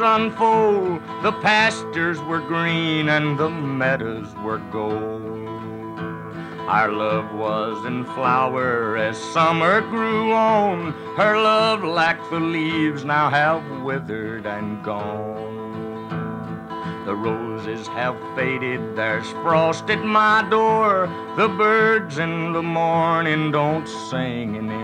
unfold. 0.00 1.00
The 1.22 1.32
pastures 1.32 2.20
were 2.22 2.40
green 2.40 3.08
and 3.08 3.38
the 3.38 3.50
meadows 3.50 4.34
were 4.36 4.58
gold. 4.72 5.40
Our 6.68 6.92
love 6.92 7.34
was 7.34 7.84
in 7.84 8.04
flower 8.04 8.96
as 8.96 9.18
summer 9.18 9.80
grew 9.80 10.32
on. 10.32 10.92
Her 11.16 11.36
love, 11.36 11.82
like 11.82 12.20
the 12.30 12.38
leaves, 12.38 13.04
now 13.04 13.28
have 13.28 13.82
withered 13.82 14.46
and 14.46 14.82
gone. 14.84 15.60
The 17.06 17.16
roses 17.16 17.88
have 17.88 18.16
faded, 18.36 18.94
there's 18.94 19.28
frost 19.42 19.90
at 19.90 20.04
my 20.04 20.46
door. 20.48 21.08
The 21.36 21.48
birds 21.48 22.18
in 22.18 22.52
the 22.52 22.62
morning 22.62 23.50
don't 23.50 23.88
sing 23.88 24.56
anymore. 24.56 24.79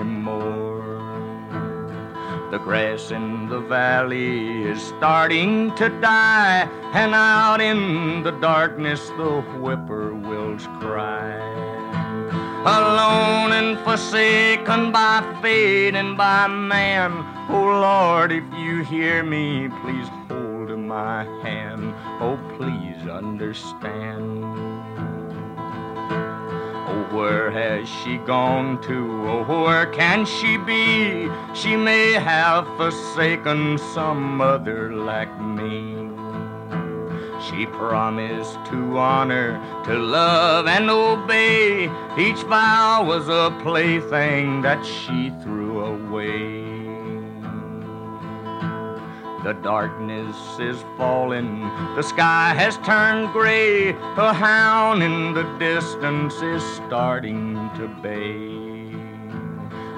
The 2.50 2.58
grass 2.58 3.10
in 3.10 3.48
the 3.48 3.60
valley 3.60 4.62
is 4.62 4.80
starting 4.80 5.74
to 5.74 5.88
die, 6.00 6.68
and 6.92 7.14
out 7.14 7.60
in 7.60 8.22
the 8.22 8.30
darkness 8.32 9.08
the 9.10 9.42
whippoorwills 9.60 10.66
cry. 10.80 11.34
Alone 12.66 13.52
and 13.52 13.78
forsaken 13.80 14.92
by 14.92 15.22
fate 15.42 15.94
and 15.94 16.16
by 16.16 16.46
man, 16.46 17.12
oh 17.48 17.80
Lord, 17.80 18.32
if 18.32 18.44
you 18.58 18.82
hear 18.84 19.22
me, 19.22 19.68
please 19.82 20.08
hold 20.28 20.46
my 20.86 21.24
hand. 21.42 21.94
Oh, 22.20 22.38
please 22.56 23.08
understand. 23.08 24.65
Where 27.12 27.50
has 27.50 27.88
she 27.88 28.18
gone 28.18 28.80
to? 28.82 29.28
Oh, 29.28 29.62
where 29.64 29.86
can 29.86 30.26
she 30.26 30.56
be? 30.58 31.30
She 31.54 31.76
may 31.76 32.12
have 32.12 32.66
forsaken 32.76 33.78
some 33.78 34.40
other 34.40 34.92
like 34.92 35.32
me. 35.40 35.94
She 37.40 37.66
promised 37.66 38.58
to 38.66 38.98
honor, 38.98 39.60
to 39.84 39.94
love, 39.94 40.66
and 40.66 40.90
obey. 40.90 41.84
Each 42.18 42.42
vow 42.42 43.04
was 43.04 43.28
a 43.28 43.56
plaything 43.62 44.62
that 44.62 44.84
she 44.84 45.30
threw 45.42 45.84
away. 45.84 46.65
The 49.44 49.52
darkness 49.52 50.58
is 50.58 50.82
falling, 50.96 51.60
the 51.94 52.02
sky 52.02 52.52
has 52.54 52.78
turned 52.78 53.32
gray. 53.32 53.90
A 53.90 54.32
hound 54.32 55.02
in 55.02 55.34
the 55.34 55.44
distance 55.58 56.34
is 56.42 56.62
starting 56.74 57.54
to 57.76 57.86
bay. 58.02 58.56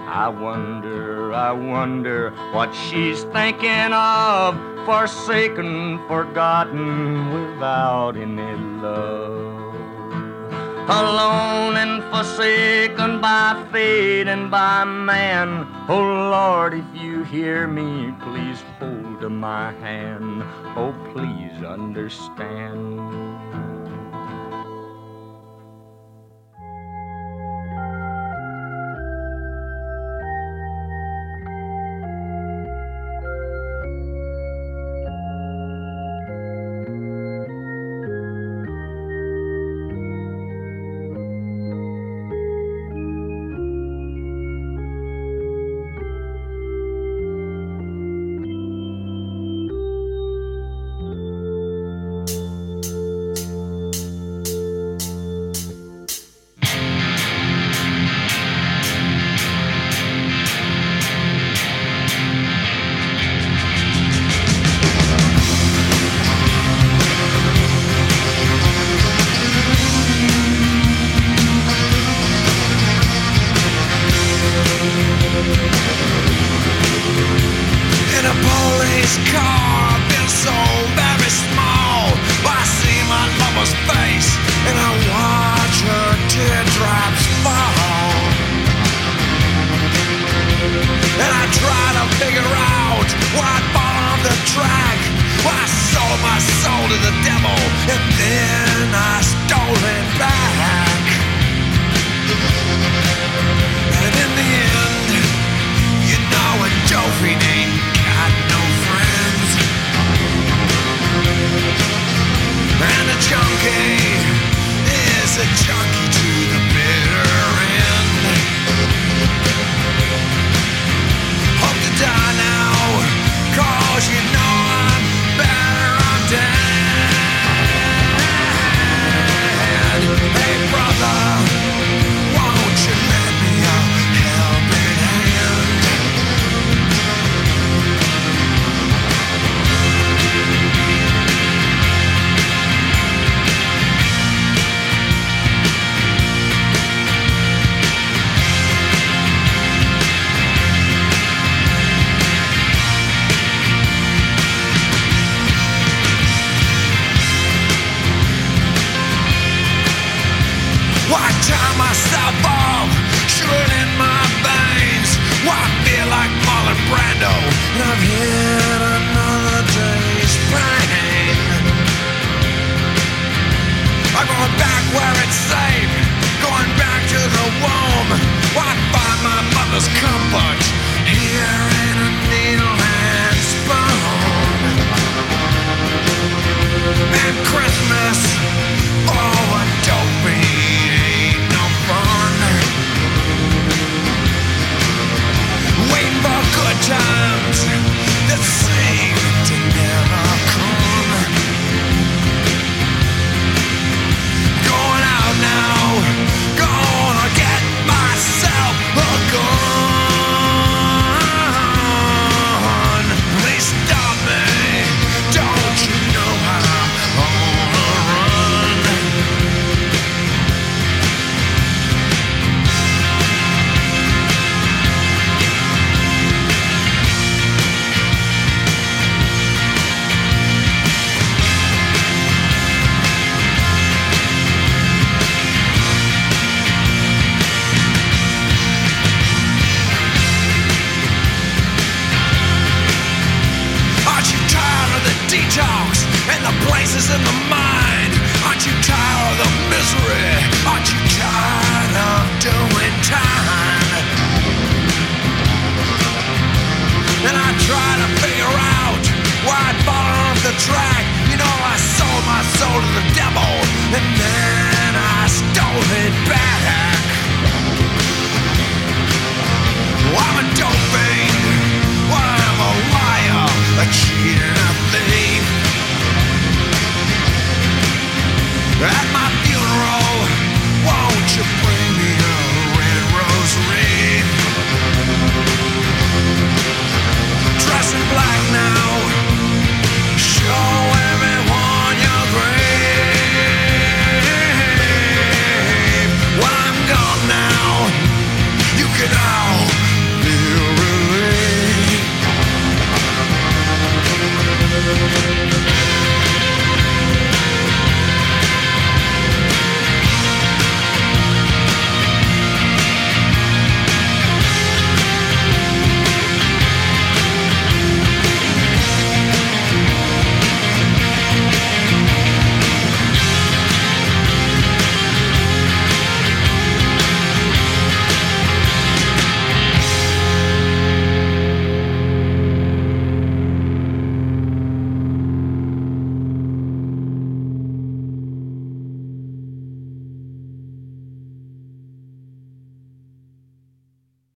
I 0.06 0.28
wonder, 0.28 1.32
I 1.32 1.52
wonder 1.52 2.30
what 2.52 2.74
she's 2.74 3.24
thinking 3.24 3.92
of. 3.92 4.56
Forsaken, 4.84 5.98
forgotten, 6.08 7.32
without 7.32 8.16
any 8.16 8.56
love. 8.82 9.74
Alone 10.90 11.76
and 11.76 12.02
forsaken 12.04 13.20
by 13.20 13.68
fate 13.70 14.26
and 14.28 14.50
by 14.50 14.84
man. 14.84 15.66
Oh 15.88 16.00
Lord, 16.00 16.72
if 16.72 16.86
you 16.94 17.24
hear 17.24 17.68
me, 17.68 18.14
please 18.22 18.62
my 19.28 19.72
hand. 19.72 20.42
Oh, 20.76 20.94
please 21.12 21.64
understand. 21.64 23.17